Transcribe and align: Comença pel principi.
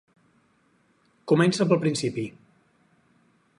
Comença 1.33 1.69
pel 1.73 1.81
principi. 1.85 2.25